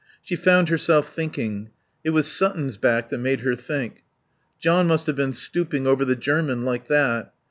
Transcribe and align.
She 0.23 0.35
found 0.35 0.69
herself 0.69 1.13
thinking. 1.13 1.69
It 2.03 2.09
was 2.09 2.25
Sutton's 2.25 2.77
back 2.77 3.09
that 3.09 3.19
made 3.19 3.41
her 3.41 3.55
think. 3.55 4.03
John 4.59 4.87
must 4.87 5.05
have 5.05 5.15
been 5.15 5.31
stooping 5.31 5.85
over 5.85 6.03
the 6.05 6.15
German 6.15 6.63
like 6.63 6.87
that. 6.87 7.31